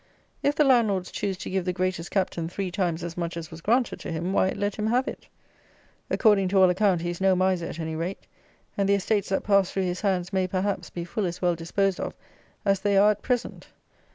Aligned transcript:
If 0.41 0.55
the 0.55 0.63
landlords 0.63 1.11
choose 1.11 1.37
to 1.37 1.49
give 1.51 1.63
the 1.63 1.71
greatest 1.73 2.09
captain 2.09 2.49
three 2.49 2.71
times 2.71 3.03
as 3.03 3.15
much 3.15 3.37
as 3.37 3.51
was 3.51 3.61
granted 3.61 3.99
to 3.99 4.11
him, 4.11 4.33
why, 4.33 4.49
let 4.49 4.75
him 4.77 4.87
have 4.87 5.07
it. 5.07 5.27
According 6.09 6.47
to 6.47 6.57
all 6.59 6.71
account, 6.71 7.01
he 7.01 7.11
is 7.11 7.21
no 7.21 7.35
miser 7.35 7.67
at 7.67 7.79
any 7.79 7.95
rate; 7.95 8.25
and 8.75 8.89
the 8.89 8.95
estates 8.95 9.29
that 9.29 9.43
pass 9.43 9.69
through 9.69 9.83
his 9.83 10.01
hands 10.01 10.33
may, 10.33 10.47
perhaps, 10.47 10.89
be 10.89 11.05
full 11.05 11.27
as 11.27 11.39
well 11.39 11.53
disposed 11.53 11.99
of 11.99 12.15
as 12.65 12.79
they 12.79 12.97
are 12.97 13.11
at 13.11 13.21
present. 13.21 13.67